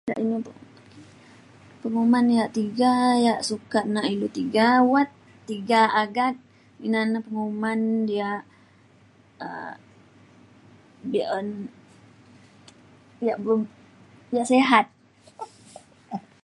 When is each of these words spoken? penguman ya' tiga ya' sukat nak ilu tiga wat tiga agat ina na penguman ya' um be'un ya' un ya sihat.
penguman 1.81 2.25
ya' 2.37 2.53
tiga 2.57 2.91
ya' 3.25 3.41
sukat 3.49 3.83
nak 3.93 4.05
ilu 4.13 4.27
tiga 4.39 4.67
wat 4.91 5.09
tiga 5.49 5.81
agat 6.03 6.35
ina 6.85 6.99
na 7.11 7.19
penguman 7.25 7.81
ya' 8.19 8.43
um 9.45 9.75
be'un 11.11 11.47
ya' 13.25 13.39
un 13.53 13.59
ya 14.35 14.43
sihat. 14.51 14.85